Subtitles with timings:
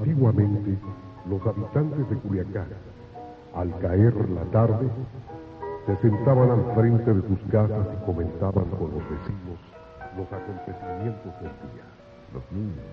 [0.00, 0.78] Antiguamente,
[1.28, 2.68] los habitantes de Culiacán,
[3.54, 4.88] al caer la tarde,
[5.84, 9.60] se sentaban al frente de sus casas y comentaban con los vecinos
[10.16, 11.84] los acontecimientos del día.
[12.32, 12.86] Los niños,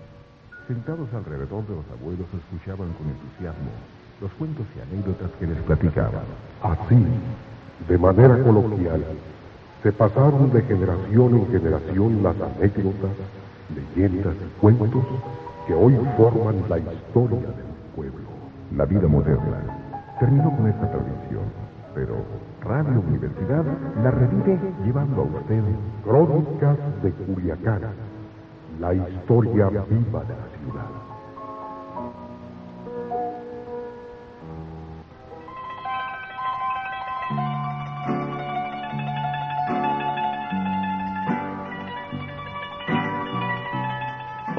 [0.68, 3.72] sentados alrededor de los abuelos, escuchaban con entusiasmo
[4.20, 6.28] los cuentos y anécdotas que les platicaban.
[6.62, 7.06] Así,
[7.88, 9.06] de manera coloquial,
[9.82, 13.16] se pasaron de generación en generación las anécdotas,
[13.96, 15.06] leyendas y cuentos
[15.68, 18.28] que hoy forman la historia del pueblo.
[18.76, 19.60] La vida moderna
[20.18, 21.44] terminó con esta tradición,
[21.94, 22.16] pero
[22.62, 23.66] Radio Universidad
[24.02, 25.64] la revive llevando a usted
[26.04, 27.82] Crónicas de Culiacán,
[28.80, 30.97] la historia viva de la ciudad.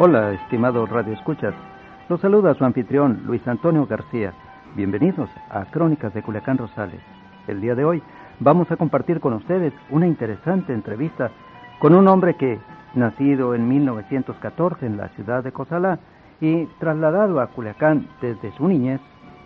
[0.00, 1.54] Hola, estimado Radio Escuchas.
[2.08, 4.32] Los saluda su anfitrión, Luis Antonio García.
[4.76, 7.00] Bienvenidos a Crónicas de Culiacán Rosales.
[7.48, 8.00] El día de hoy
[8.38, 11.32] vamos a compartir con ustedes una interesante entrevista
[11.80, 12.60] con un hombre que,
[12.94, 15.98] nacido en 1914 en la ciudad de Cozalá
[16.40, 19.00] y trasladado a Culiacán desde su niñez,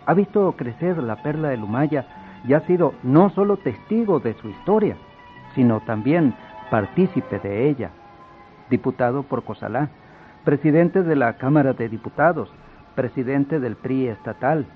[0.05, 2.05] ha visto crecer la perla de Lumaya
[2.47, 4.98] y ha sido no solo testigo de su historia,
[5.55, 6.34] sino también
[6.70, 7.91] partícipe de ella.
[8.69, 9.89] Diputado por Cozalá,
[10.45, 12.51] presidente de la Cámara de Diputados,
[12.95, 14.67] presidente del PRI estatal,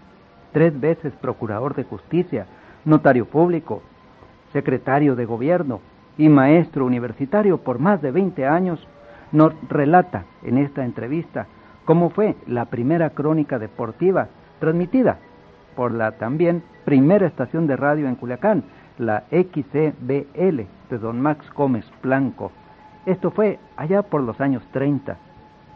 [0.53, 2.47] tres veces procurador de justicia,
[2.84, 3.83] notario público,
[4.53, 5.81] secretario de gobierno
[6.17, 8.87] y maestro universitario por más de 20 años,
[9.33, 11.47] nos relata en esta entrevista
[11.84, 14.28] cómo fue la primera crónica deportiva
[14.61, 15.19] transmitida
[15.75, 18.65] por la también primera estación de radio en Culiacán,
[18.99, 22.53] la XCBL de don Max Gómez Blanco.
[23.05, 25.19] Esto fue allá por los años 30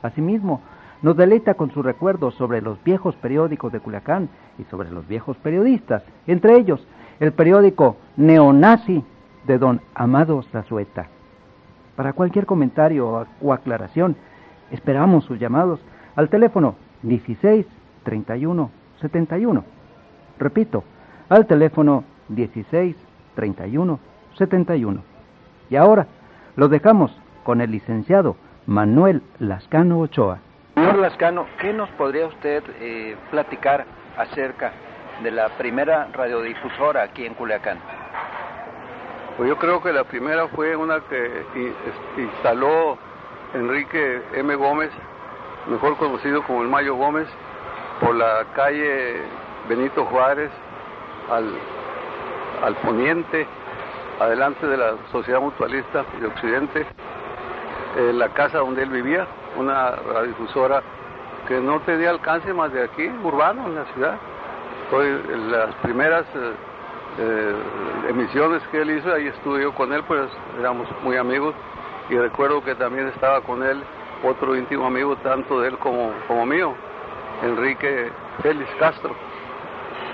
[0.02, 0.60] Asimismo,
[1.02, 4.28] nos deleita con sus recuerdos sobre los viejos periódicos de Culiacán
[4.58, 6.86] y sobre los viejos periodistas, entre ellos
[7.20, 9.04] el periódico Neonazi
[9.46, 11.08] de don Amado Zazueta.
[11.96, 14.16] Para cualquier comentario o aclaración,
[14.70, 15.80] esperamos sus llamados
[16.16, 17.66] al teléfono 16
[18.04, 19.64] 31 71.
[20.38, 20.84] Repito,
[21.28, 22.96] al teléfono 16
[23.34, 23.98] 31
[24.36, 25.02] 71.
[25.68, 26.06] Y ahora
[26.56, 30.38] lo dejamos con el licenciado Manuel Lascano Ochoa.
[30.74, 33.84] Señor Lascano, ¿qué nos podría usted eh, platicar
[34.16, 34.72] acerca
[35.22, 37.78] de la primera radiodifusora aquí en Culiacán?
[39.36, 41.44] Pues yo creo que la primera fue una que
[42.16, 42.98] instaló
[43.54, 44.54] Enrique M.
[44.54, 44.90] Gómez,
[45.68, 47.28] mejor conocido como el Mayo Gómez,
[48.00, 49.22] por la calle
[49.68, 50.50] Benito Juárez
[51.30, 51.50] al,
[52.64, 53.46] al poniente,
[54.20, 56.86] adelante de la Sociedad Mutualista de Occidente
[57.96, 60.80] eh, la casa donde él vivía, una radiodifusora
[61.48, 64.16] que no tenía alcance más de aquí, urbano, en la ciudad.
[65.50, 66.52] las primeras eh,
[67.18, 67.54] eh,
[68.10, 71.54] emisiones que él hizo, ahí estuve yo con él, pues éramos muy amigos
[72.08, 73.82] y recuerdo que también estaba con él
[74.22, 76.74] otro íntimo amigo, tanto de él como, como mío,
[77.42, 78.12] Enrique
[78.42, 79.14] Félix Castro.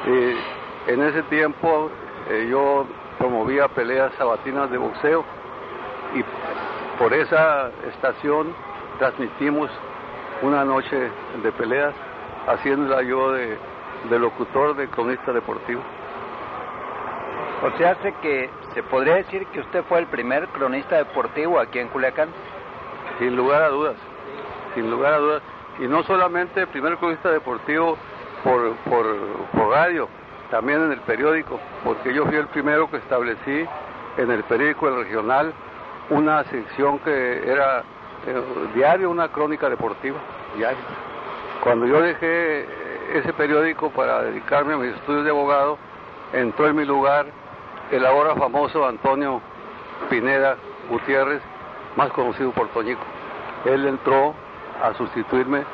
[0.06, 1.90] Y en ese tiempo
[2.48, 2.86] yo
[3.18, 5.24] promovía peleas sabatinas de boxeo
[6.14, 6.22] y
[6.98, 8.54] por esa estación
[8.98, 9.70] transmitimos
[10.42, 11.10] una noche
[11.42, 11.94] de peleas,
[12.46, 13.58] haciéndola yo de,
[14.18, 15.82] locutor de cronista deportivo.
[17.62, 21.78] O sea, hace que se podría decir que usted fue el primer cronista deportivo aquí
[21.78, 22.28] en Culiacán.
[23.18, 23.96] Sin lugar a dudas,
[24.74, 25.42] sin lugar a dudas.
[25.78, 27.96] Y no solamente el primer cronista deportivo
[28.44, 29.06] por, por,
[29.52, 30.08] por radio,
[30.50, 33.66] también en el periódico, porque yo fui el primero que establecí
[34.18, 35.52] en el periódico El Regional
[36.10, 37.80] una sección que era
[38.26, 38.42] eh,
[38.74, 40.18] diario, una crónica deportiva,
[40.56, 40.78] diario.
[41.62, 42.66] Cuando yo dejé
[43.14, 45.78] ese periódico para dedicarme a mis estudios de abogado,
[46.32, 47.26] entró en mi lugar
[47.90, 49.40] el ahora famoso Antonio
[50.10, 50.56] Pineda
[50.90, 51.40] Gutiérrez,
[51.96, 53.04] más conocido por Toñico.
[53.64, 54.34] Él entró
[54.82, 55.64] a sustituirme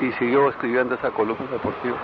[0.00, 1.96] y siguió escribiendo esa columna deportiva.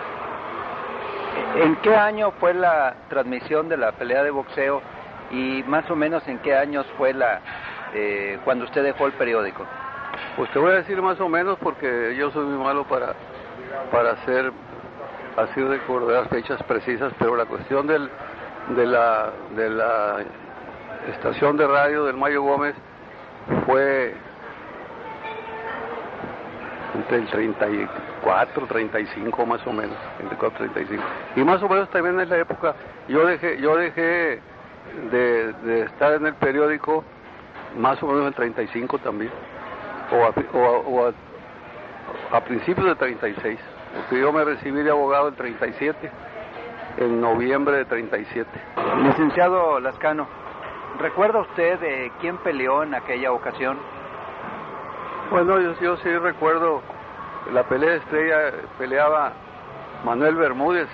[1.56, 4.82] ¿En qué año fue la transmisión de la pelea de boxeo
[5.31, 7.40] y más o menos en qué años fue la
[7.94, 9.64] eh, cuando usted dejó el periódico.
[10.37, 13.14] Pues te voy a decir más o menos porque yo soy muy malo para
[13.90, 14.52] para hacer
[15.37, 18.11] así recordar fechas precisas, pero la cuestión del
[18.70, 20.17] de la de la
[21.11, 22.75] estación de radio del Mayo Gómez
[23.64, 24.14] fue
[26.94, 31.02] entre el 34, 35 más o menos, entre 35.
[31.37, 32.75] Y más o menos también en la época
[33.08, 34.40] yo dejé yo dejé
[35.10, 37.04] de, estar en el periódico
[37.76, 39.30] más o menos en 35 también.
[40.12, 41.12] O,
[42.32, 43.58] a principios de 36,
[43.94, 46.10] porque yo me recibí de abogado en 37,
[46.98, 48.48] en noviembre de 37.
[49.02, 50.26] Licenciado Lascano,
[51.00, 53.78] ¿recuerda usted de quién peleó en aquella ocasión?
[55.30, 56.82] Bueno, yo, yo sí recuerdo
[57.52, 59.32] la pelea de estrella, peleaba
[60.04, 60.88] Manuel Bermúdez,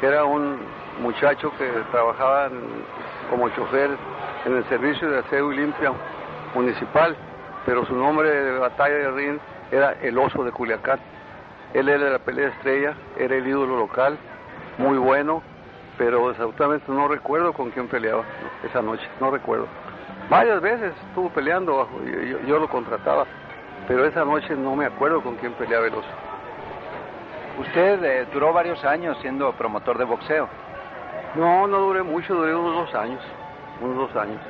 [0.00, 0.58] que era un
[1.00, 2.48] muchacho que trabajaba
[3.30, 3.90] como chofer
[4.44, 5.92] en el servicio de aseo y limpia
[6.54, 7.16] municipal,
[7.66, 9.38] pero su nombre de batalla de ring
[9.70, 11.00] era el oso de Culiacán.
[11.72, 14.16] Él era la pelea estrella, era el ídolo local,
[14.78, 15.42] muy bueno,
[15.98, 18.22] pero desafortunadamente no recuerdo con quién peleaba
[18.62, 19.66] esa noche, no recuerdo.
[20.30, 23.26] Varias veces estuvo peleando, yo, yo lo contrataba,
[23.88, 26.08] pero esa noche no me acuerdo con quién peleaba el oso.
[27.58, 30.48] Usted eh, duró varios años siendo promotor de boxeo.
[31.34, 33.20] No, no duré mucho, duré unos dos años,
[33.80, 34.40] unos dos años,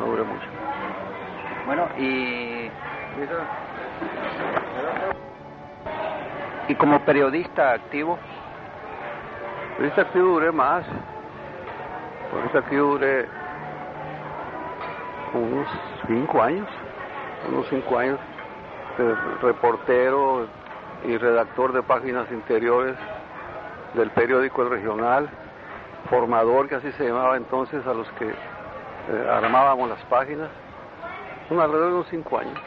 [0.00, 0.46] no duré mucho.
[1.66, 2.68] Bueno, y...
[6.68, 8.18] ¿Y como periodista activo?
[9.76, 10.84] Periodista activo duré más.
[12.30, 13.28] Periodista activo duré
[15.34, 15.68] unos
[16.08, 16.68] cinco años,
[17.48, 18.18] unos cinco años.
[18.98, 20.46] De reportero
[21.04, 22.96] y redactor de páginas interiores
[23.94, 25.30] del periódico El Regional,
[26.08, 30.48] formador, que así se llamaba entonces, a los que eh, armábamos las páginas.
[31.50, 32.58] Un alrededor de unos cinco años.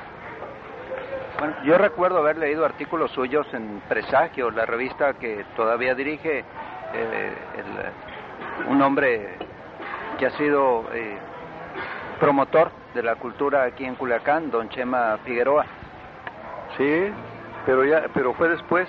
[1.40, 6.40] Bueno, yo recuerdo haber leído artículos suyos en Presagio, la revista que todavía dirige
[6.94, 9.30] eh, el, un hombre
[10.18, 11.18] que ha sido eh,
[12.20, 15.66] promotor de la cultura aquí en Culiacán, don Chema Figueroa.
[16.78, 17.12] Sí,
[17.66, 18.88] pero ya, pero fue después,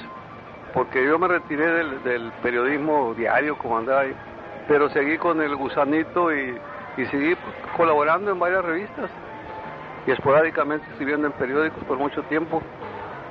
[0.73, 4.15] porque yo me retiré del, del periodismo diario como andaba ahí,
[4.69, 6.59] pero seguí con el gusanito y,
[6.97, 7.37] y seguí
[7.77, 9.11] colaborando en varias revistas
[10.07, 12.63] y esporádicamente escribiendo en periódicos por mucho tiempo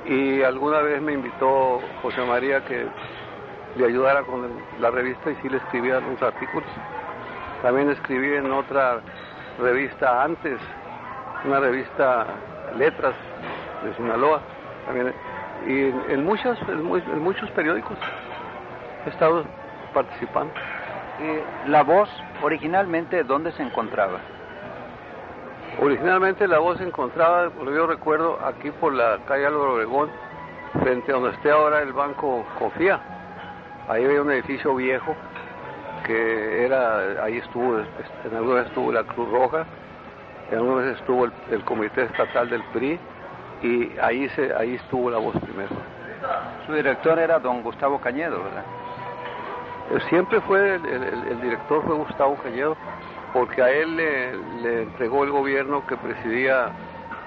[0.06, 2.86] y alguna vez me invitó José María que
[3.76, 4.48] le ayudara con
[4.80, 6.68] la revista y sí le escribía algunos artículos.
[7.62, 9.00] También escribí en otra
[9.58, 10.58] revista antes,
[11.44, 12.26] una revista
[12.78, 13.14] Letras
[13.82, 14.40] de Sinaloa,
[14.86, 15.12] también,
[15.66, 17.98] y en, en muchas, en, en muchos periódicos
[19.06, 19.44] he estado
[19.92, 20.52] participando.
[21.18, 22.08] Eh, la voz,
[22.42, 24.18] originalmente, ¿dónde se encontraba?
[25.80, 30.10] Originalmente la voz se encontraba, yo recuerdo, aquí por la calle Álvaro Obregón,
[30.82, 33.00] frente a donde esté ahora el banco Confía.
[33.88, 35.14] Ahí había un edificio viejo
[36.04, 39.64] que era, ahí estuvo, en alguna vez estuvo la Cruz Roja,
[40.50, 42.98] en alguna vez estuvo el, el Comité Estatal del PRI
[43.62, 45.70] y ahí, se, ahí estuvo la voz primero.
[46.66, 48.64] Su director era don Gustavo Cañedo, ¿verdad?
[50.08, 52.76] Siempre fue, el, director fue Gustavo Cañedo,
[53.32, 56.70] porque a él le, entregó el gobierno que presidía,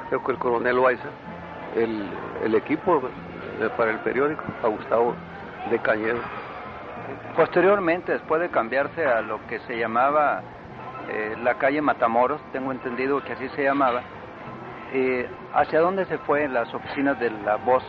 [0.09, 1.09] creo que el coronel Loaiza,
[1.75, 2.09] el,
[2.43, 3.01] el equipo
[3.77, 5.15] para el periódico, a Gustavo
[5.69, 6.19] de Cañedo.
[7.35, 10.41] Posteriormente, después de cambiarse a lo que se llamaba
[11.09, 14.01] eh, la calle Matamoros, tengo entendido que así se llamaba,
[14.93, 17.83] eh, ¿hacia dónde se fue las oficinas de la voz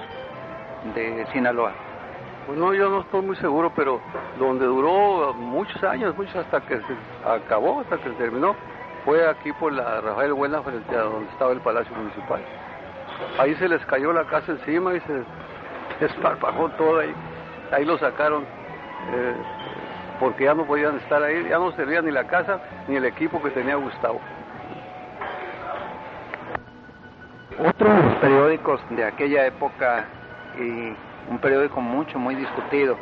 [0.95, 1.90] de Sinaloa?
[2.51, 4.01] Pues no, yo no estoy muy seguro, pero
[4.37, 8.57] donde duró muchos años, muchos hasta que se acabó, hasta que se terminó,
[9.05, 12.41] fue aquí por la Rafael Buena frente a donde estaba el Palacio Municipal.
[13.39, 15.23] Ahí se les cayó la casa encima y se
[16.01, 17.15] desparpajó todo ahí.
[17.71, 19.35] Ahí lo sacaron eh,
[20.19, 23.41] porque ya no podían estar ahí, ya no servía ni la casa ni el equipo
[23.41, 24.21] que tenía Gustavo.
[27.61, 30.05] Otros periódicos de aquella época
[30.59, 30.97] y
[31.31, 32.99] un periódico mucho, muy discutido,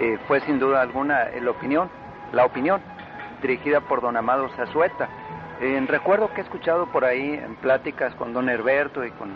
[0.00, 1.88] eh, fue sin duda alguna el opinión,
[2.32, 2.80] la opinión,
[3.42, 5.08] dirigida por don Amado Zazueta.
[5.60, 9.30] Eh, recuerdo que he escuchado por ahí en pláticas con don Herberto y con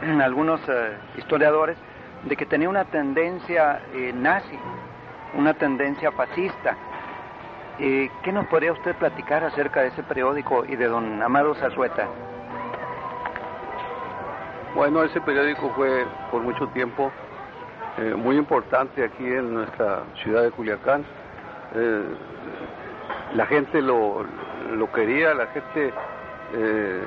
[0.22, 1.76] algunos eh, historiadores
[2.24, 4.58] de que tenía una tendencia eh, nazi,
[5.34, 6.76] una tendencia fascista.
[7.78, 12.08] Eh, ¿Qué nos podría usted platicar acerca de ese periódico y de don Amado Zazueta?
[14.76, 17.10] Bueno, ese periódico fue por mucho tiempo
[17.96, 21.02] eh, muy importante aquí en nuestra ciudad de Culiacán.
[21.74, 22.04] Eh,
[23.34, 24.22] la gente lo,
[24.74, 25.94] lo quería, la gente
[26.52, 27.02] eh,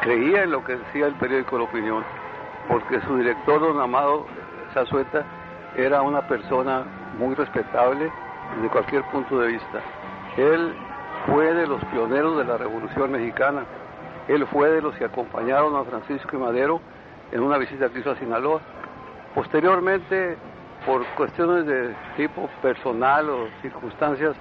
[0.00, 2.02] creía en lo que decía el periódico La Opinión,
[2.66, 4.26] porque su director, don Amado
[4.74, 5.24] Zazueta,
[5.76, 6.82] era una persona
[7.16, 8.10] muy respetable
[8.56, 9.80] desde cualquier punto de vista.
[10.36, 10.74] Él
[11.26, 13.62] fue de los pioneros de la Revolución Mexicana.
[14.26, 16.80] Él fue de los que acompañaron a Francisco y Madero
[17.34, 18.60] en una visita que hizo a Sinaloa.
[19.34, 20.36] Posteriormente,
[20.86, 24.34] por cuestiones de tipo personal o circunstancias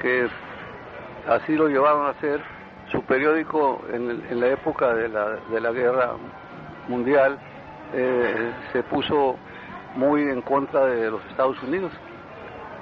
[0.00, 0.28] que
[1.28, 2.40] así lo llevaron a hacer,
[2.90, 6.10] su periódico en, el- en la época de la, de la guerra
[6.88, 7.38] mundial
[7.94, 9.36] eh, se puso
[9.94, 11.92] muy en contra de los Estados Unidos.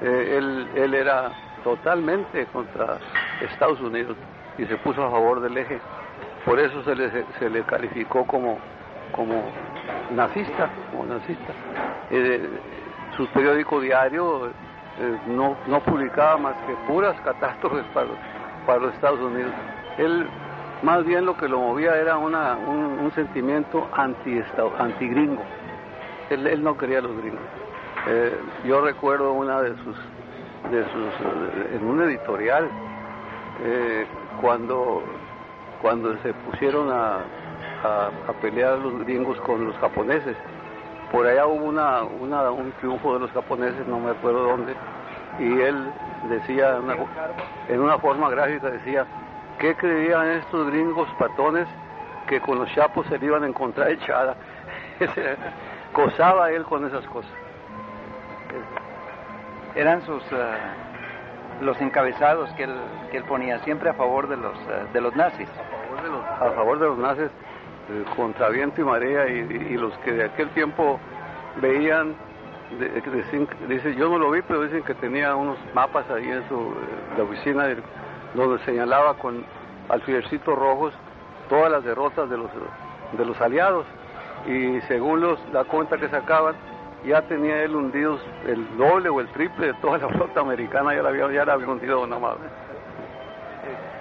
[0.02, 1.30] Eh, él, él era
[1.62, 2.98] totalmente contra
[3.40, 4.16] Estados Unidos
[4.58, 5.78] y se puso a favor del eje.
[6.44, 8.58] Por eso se le, se le calificó como,
[9.14, 9.42] como
[10.14, 11.52] nazista, como nazista.
[12.10, 12.48] Eh,
[13.16, 18.08] su periódico diario eh, no, no publicaba más que puras catástrofes para,
[18.66, 19.52] para los Estados Unidos.
[19.98, 20.26] Él
[20.82, 24.42] más bien lo que lo movía era una, un, sentimiento anti,
[24.78, 25.42] anti gringo.
[26.30, 27.40] Él, él, no quería a los gringos.
[28.06, 29.96] Eh, yo recuerdo una de sus,
[30.70, 32.68] de sus en un editorial,
[33.64, 34.06] eh,
[34.40, 35.02] cuando,
[35.80, 37.20] cuando se pusieron a,
[37.84, 40.36] a, a, pelear los gringos con los japoneses.
[41.12, 44.74] Por allá hubo una, una, un triunfo de los japoneses, no me acuerdo dónde,
[45.38, 45.92] y él
[46.28, 46.96] decía una,
[47.68, 49.06] en una forma gráfica, decía,
[49.58, 51.68] ¿qué creían estos gringos patones
[52.26, 54.34] que con los chapos se le iban a encontrar echada?
[55.92, 57.30] Cosaba él con esas cosas.
[59.76, 62.74] Eran sus uh, los encabezados que él,
[63.10, 65.48] que él ponía siempre a favor de los uh, de los nazis.
[65.48, 67.30] A favor de los, a favor de los nazis
[67.90, 70.98] eh, contra viento y marea y, los que de aquel tiempo
[71.60, 72.14] veían
[72.78, 76.48] de, de, dice yo no lo vi pero dicen que tenía unos mapas ahí en
[76.48, 76.74] su
[77.16, 77.76] la oficina de,
[78.34, 79.44] donde señalaba con
[79.88, 80.94] alfilercitos rojos
[81.48, 82.50] todas las derrotas de los,
[83.16, 83.86] de los aliados
[84.46, 86.54] y según los, la cuenta que sacaban
[87.06, 91.02] ya tenía él hundidos el doble o el triple de toda la flota americana, ya
[91.02, 92.40] la había, ya la había hundido una madre.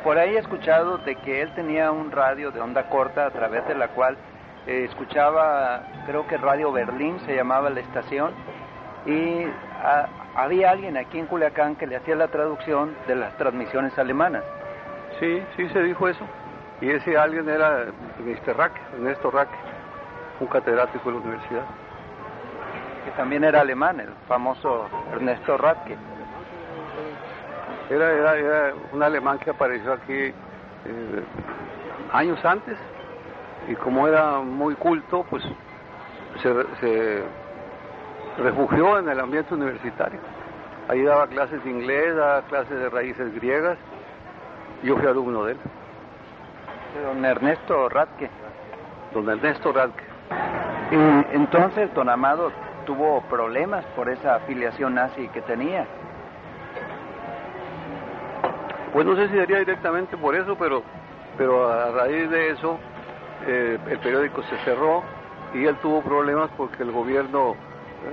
[0.04, 3.66] Por ahí he escuchado de que él tenía un radio de onda corta a través
[3.68, 4.18] de la cual
[4.68, 8.32] eh, escuchaba, creo que Radio Berlín se llamaba la estación,
[9.06, 9.46] y
[9.82, 14.44] a, había alguien aquí en Culiacán que le hacía la traducción de las transmisiones alemanas.
[15.20, 16.26] Sí, sí se dijo eso.
[16.82, 17.86] Y ese alguien era
[18.20, 18.58] Mr.
[18.58, 19.50] Rack, Ernesto Rack,
[20.40, 21.64] un catedrático de la universidad.
[23.06, 25.96] Que también era alemán, el famoso Ernesto Radke.
[27.94, 31.24] Era, era, era un alemán que apareció aquí eh,
[32.12, 32.76] años antes
[33.68, 35.44] y como era muy culto, pues
[36.42, 37.24] se, se
[38.38, 40.20] refugió en el ambiente universitario.
[40.88, 43.78] Ahí daba clases de inglés, daba clases de raíces griegas.
[44.82, 45.58] Yo fui alumno de él.
[47.06, 48.30] Don Ernesto Radke.
[49.14, 50.04] Don Ernesto Radke.
[50.92, 52.52] Y entonces, don Amado
[52.86, 55.88] tuvo problemas por esa afiliación nazi que tenía.
[58.94, 60.84] Pues no sé si sería directamente por eso, pero,
[61.36, 62.78] pero a raíz de eso
[63.48, 65.02] eh, el periódico se cerró
[65.56, 67.56] y él tuvo problemas porque el gobierno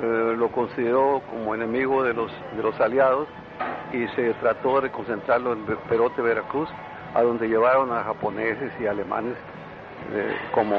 [0.02, 3.28] eh, lo consideró como enemigo de los, de los aliados
[3.92, 6.70] y se trató de concentrarlo en Perote, Veracruz,
[7.14, 9.34] a donde llevaron a japoneses y alemanes
[10.14, 10.76] eh, como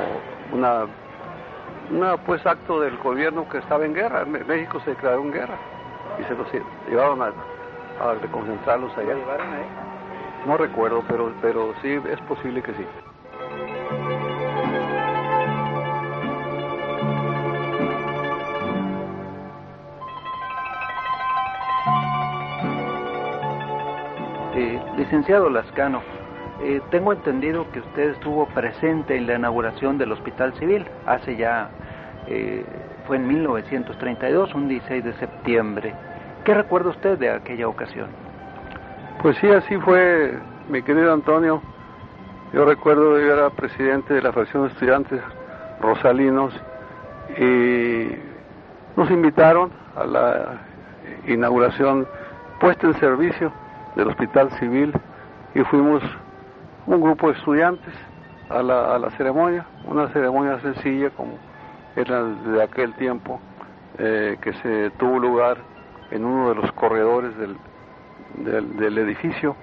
[0.51, 0.87] una,
[1.91, 4.25] una pues acto del gobierno que estaba en guerra.
[4.25, 5.57] México se declaró en guerra
[6.19, 6.47] y se los
[6.89, 7.31] llevaron a,
[8.01, 9.15] a concentrarlos allá.
[10.45, 12.85] No recuerdo, pero, pero sí es posible que sí.
[25.01, 26.01] Licenciado Lascano,
[26.61, 31.69] eh, tengo entendido que usted estuvo presente en la inauguración del Hospital Civil hace ya,
[32.27, 32.63] eh,
[33.07, 35.93] fue en 1932, un 16 de septiembre.
[36.43, 38.07] ¿Qué recuerda usted de aquella ocasión?
[39.21, 40.33] Pues sí, así fue,
[40.69, 41.61] mi querido Antonio.
[42.51, 45.21] Yo recuerdo yo era presidente de la fracción de estudiantes
[45.79, 46.53] rosalinos
[47.37, 48.07] y
[48.97, 50.61] nos invitaron a la
[51.27, 52.07] inauguración
[52.59, 53.51] puesta en servicio
[53.95, 54.93] del Hospital Civil
[55.53, 56.01] y fuimos
[56.87, 57.93] un grupo de estudiantes
[58.49, 61.37] a la, a la ceremonia, una ceremonia sencilla como
[61.95, 63.39] era de aquel tiempo,
[63.99, 65.57] eh, que se tuvo lugar
[66.11, 67.57] en uno de los corredores del,
[68.77, 69.55] del, edificio.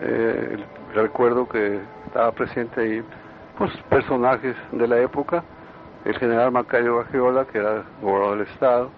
[0.00, 0.58] Eh,
[0.94, 3.02] recuerdo que estaba presente ahí
[3.58, 5.42] pues, personajes de la época,
[6.04, 8.90] el general Macario Bajiola, que era gobernador del Estado,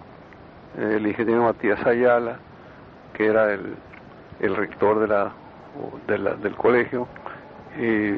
[0.77, 2.37] el ingeniero Matías Ayala,
[3.13, 3.75] que era el
[4.39, 7.07] el rector de la, del colegio,
[7.77, 8.15] y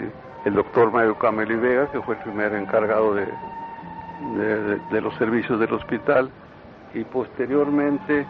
[0.47, 3.27] el doctor Mario Cameli Vega, que fue el primer encargado de,
[4.37, 6.29] de, de los servicios del hospital,
[6.93, 8.25] y posteriormente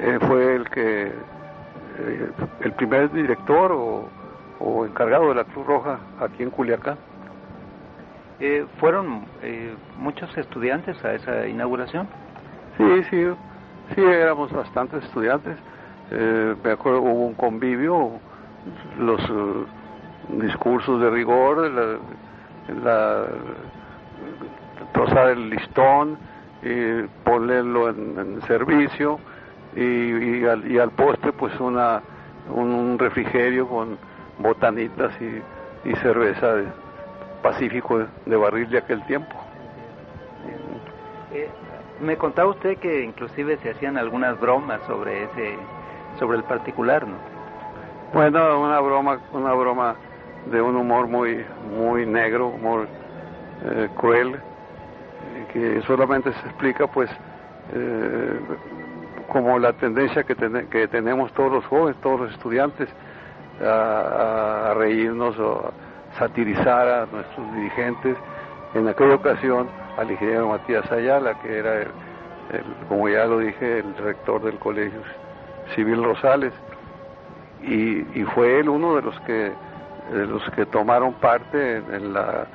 [0.00, 2.30] eh, fue el que eh,
[2.60, 4.08] el primer director o,
[4.60, 6.96] o, encargado de la Cruz Roja aquí en Culiacán.
[8.40, 12.06] Eh, ¿Fueron eh, muchos estudiantes a esa inauguración?
[12.76, 13.26] Sí, sí,
[13.94, 15.56] sí, éramos bastantes estudiantes
[16.10, 18.12] eh, me acuerdo hubo un convivio,
[18.98, 19.20] los
[20.28, 21.98] discursos de rigor, la,
[22.82, 23.26] la,
[24.92, 26.18] trozar el listón,
[26.62, 29.20] y ponerlo en, servicio
[29.76, 32.02] y, al, y, al, postre pues una
[32.50, 33.98] un, refrigerio con
[34.38, 35.42] botanitas y,
[35.96, 36.66] cerveza de
[37.42, 39.34] Pacífico de, barril de aquel tiempo.
[41.32, 41.48] Eh,
[42.00, 45.56] me contaba usted que inclusive se hacían algunas bromas sobre ese
[46.18, 47.16] sobre el particular, ¿no?
[48.12, 49.94] Bueno, una broma, una broma
[50.50, 51.44] de un humor muy
[51.76, 52.88] muy negro, humor
[53.64, 54.40] eh, cruel,
[55.52, 57.10] que solamente se explica pues
[57.74, 58.40] eh,
[59.28, 60.34] como la tendencia que,
[60.70, 62.88] que tenemos todos los jóvenes, todos los estudiantes,
[63.64, 68.16] a, reírnos o a satirizar a nuestros dirigentes.
[68.74, 71.88] En aquella ocasión al ingeniero Matías Ayala, que era, el,
[72.88, 75.00] como ya lo dije, el rector del Colegio
[75.74, 76.52] Civil Rosales,
[77.62, 79.52] y, y fue él uno de los que
[80.12, 82.46] de los que tomaron parte en, la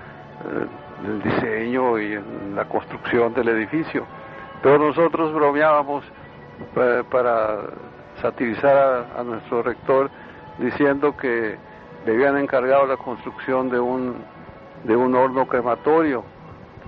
[1.06, 4.06] el diseño y en la construcción del edificio.
[4.62, 6.04] Pero nosotros bromeábamos
[7.10, 7.62] para
[8.22, 10.10] satirizar a, nuestro rector
[10.60, 11.58] diciendo que
[12.06, 14.16] le habían encargado la construcción de un,
[14.84, 16.24] de un horno crematorio,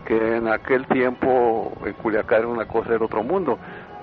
[0.06, 3.58] que en aquel tiempo en Culiacán era una cosa del otro mundo.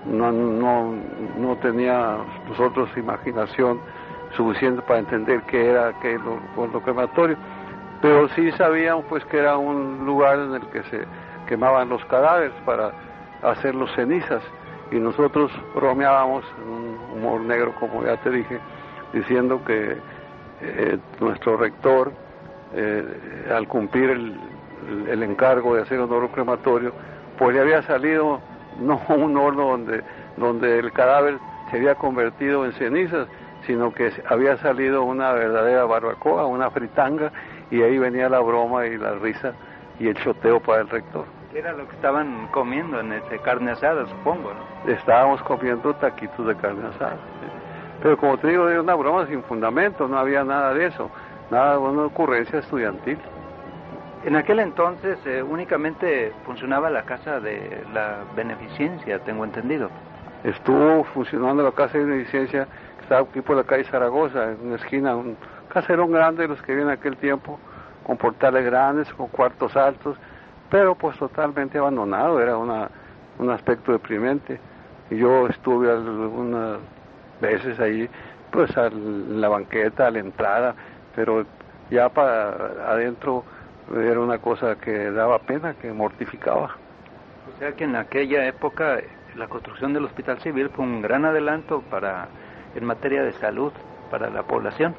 [0.05, 0.95] No, no,
[1.39, 2.17] no tenía
[2.49, 3.81] nosotros imaginación
[4.37, 6.21] suficiente para entender qué era aquel
[6.57, 7.37] horno crematorio
[8.03, 11.07] pero sí sabíamos pues que era un lugar en el que se
[11.47, 12.93] quemaban los cadáveres para
[13.43, 14.43] hacer los cenizas
[14.93, 18.61] y nosotros bromeábamos en un humor negro como ya te dije
[19.13, 19.97] diciendo que
[20.61, 22.13] eh, nuestro rector
[22.75, 23.05] eh,
[23.55, 24.41] al cumplir el,
[25.09, 26.93] el, encargo de hacer un horno crematorio
[27.39, 28.41] pues le había salido
[28.81, 30.03] no un horno donde
[30.37, 31.39] donde el cadáver
[31.71, 33.29] se había convertido en cenizas
[33.67, 37.33] sino que había salido una verdadera barbacoa, una fritanga,
[37.71, 39.53] y ahí venía la broma y la risa
[39.99, 41.25] y el choteo para el rector.
[41.53, 44.53] ¿Qué era lo que estaban comiendo en ese carne asada, supongo?
[44.55, 44.91] ¿no?
[44.91, 47.19] Estábamos comiendo taquitos de carne asada.
[48.03, 51.11] Pero como te digo, era una broma sin fundamento, no había nada de eso,
[51.51, 53.19] nada de una ocurrencia estudiantil.
[54.25, 59.91] En aquel entonces eh, únicamente funcionaba la casa de la beneficencia, tengo entendido.
[60.45, 64.77] Estuvo funcionando la casa de beneficencia que estaba aquí por la calle Zaragoza, en una
[64.77, 65.37] esquina, un,
[65.69, 67.61] caserón grande de los que vivían en aquel tiempo,
[68.05, 70.17] con portales grandes, con cuartos altos,
[70.73, 72.89] pero pues totalmente abandonado, era una,
[73.39, 74.59] un aspecto deprimente.
[75.11, 76.79] Yo estuve algunas
[77.43, 78.09] veces ahí,
[78.51, 80.75] pues en la banqueta, a la entrada,
[81.15, 81.45] pero
[81.91, 82.53] ya para
[82.91, 83.45] adentro
[83.95, 86.75] era una cosa que daba pena, que mortificaba.
[87.55, 88.97] O sea que en aquella época
[89.37, 92.29] la construcción del Hospital Civil fue un gran adelanto para
[92.75, 93.75] en materia de salud
[94.11, 94.95] para la población.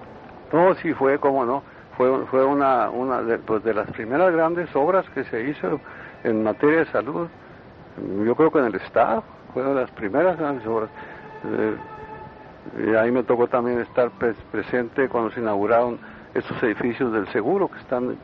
[0.52, 1.64] No, sí fue, como no,
[1.98, 5.80] fue, fue una, una de, pues de las primeras grandes obras que se hizo
[6.24, 7.28] en materia de salud.
[8.26, 10.90] Yo creo que en el Estado, fue de las primeras grandes obras.
[11.46, 11.76] Eh,
[12.88, 14.10] y ahí me tocó también estar
[14.52, 16.00] presente cuando se inauguraron
[16.34, 18.16] estos edificios del seguro que están,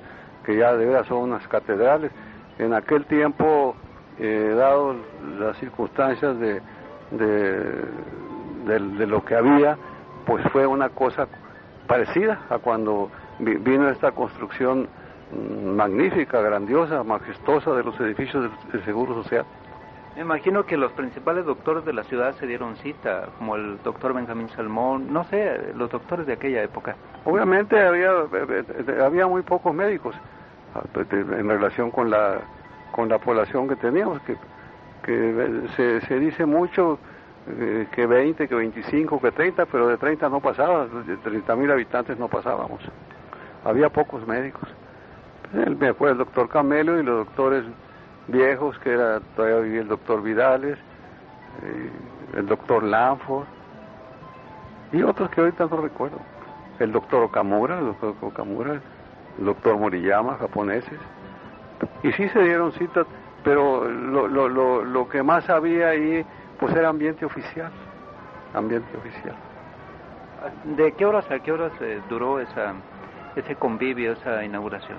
[0.43, 2.11] que ya de verdad son unas catedrales.
[2.57, 3.75] En aquel tiempo,
[4.17, 4.95] eh, dado
[5.37, 6.61] las circunstancias de,
[7.11, 9.77] de lo que había,
[10.25, 11.27] pues fue una cosa
[11.87, 14.87] parecida a cuando vino esta construcción
[15.31, 19.45] mm, magnífica, grandiosa, majestuosa de los edificios del, Seguro Social.
[20.15, 24.13] Me imagino que los principales doctores de la ciudad se dieron cita, como el doctor
[24.13, 26.95] Benjamín Salmón, no sé, los doctores de aquella época.
[27.25, 30.15] Obviamente había, eh, eh, había muy pocos médicos
[30.75, 32.39] ah, pues, en relación con la,
[32.91, 34.35] con la población que teníamos, que,
[35.03, 36.99] que se, se dice mucho
[37.47, 41.71] eh, que 20, que 25, que 30, pero de 30 no pasaba, de 30 mil
[41.71, 42.81] habitantes no pasábamos.
[43.63, 44.69] Había pocos médicos.
[45.53, 47.65] me fue el doctor Camelo y los doctores
[48.27, 50.77] viejos, que era todavía vivía el doctor Vidales,
[51.63, 51.89] eh,
[52.37, 53.47] el doctor Lanford,
[54.91, 56.19] y otros que ahorita no recuerdo.
[56.79, 58.73] El doctor Okamura, el doctor Okamura,
[59.37, 60.99] el doctor Moriyama, japoneses.
[62.03, 63.05] Y sí se dieron citas,
[63.43, 66.25] pero lo, lo, lo, lo que más había ahí
[66.59, 67.71] pues era ambiente oficial,
[68.53, 69.35] ambiente oficial.
[70.75, 72.73] ¿De qué horas a qué horas eh, duró esa,
[73.39, 74.97] ese convivio, esa inauguración?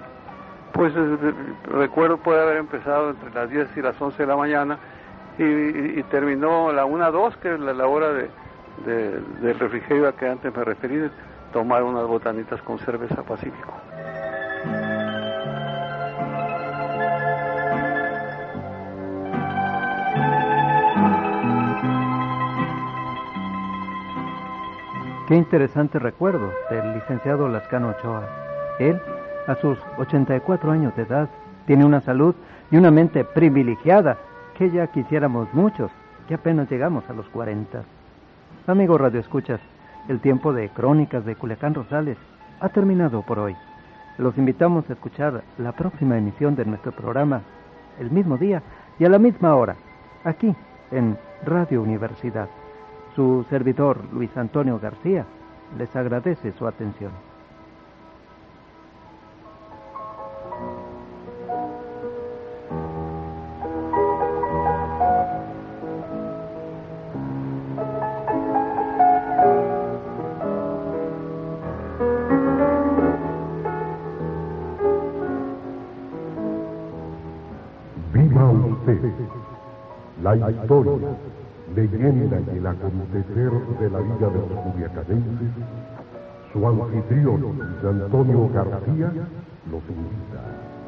[0.73, 4.79] Pues eh, recuerdo puede haber empezado entre las 10 y las 11 de la mañana
[5.39, 8.29] y, terminó a la 1 2, que es la, hora de,
[8.85, 11.11] del refrigerio a que antes me referí,
[11.53, 13.73] tomar unas botanitas con cerveza Pacífico.
[25.31, 28.29] Qué interesante recuerdo del licenciado Lascano Ochoa.
[28.81, 29.01] Él,
[29.47, 31.29] a sus 84 años de edad,
[31.67, 32.35] Tiene una salud
[32.73, 34.19] y una mente privilegiada
[34.59, 35.93] que ya quisiéramos muchos,
[36.27, 37.85] que apenas llegamos a los 40.
[38.67, 39.61] Amigos Radio Escuchas,
[40.09, 42.19] el tiempo de Crónicas de Culiacán Rosales
[42.59, 43.55] ha terminado por hoy.
[44.19, 47.43] Los invitamos a escuchar la próxima emisión de nuestro programa
[48.01, 48.65] el mismo día
[48.99, 49.77] y a la misma hora,
[50.25, 50.57] aquí
[50.91, 51.17] en
[51.47, 52.49] Radio Universidad.
[53.15, 55.27] Su servidor Luis Antonio García.
[55.79, 57.13] Les agradece su atención.
[80.23, 81.09] la historia,
[81.89, 85.49] leyenda y el acontecer de la vida de los culiacanenses,
[86.53, 87.45] su anfitrión,
[87.83, 89.13] Antonio García,
[89.71, 90.80] los invita.